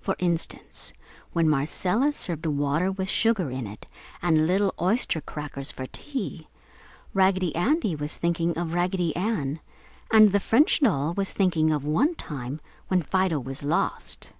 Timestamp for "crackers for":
5.20-5.86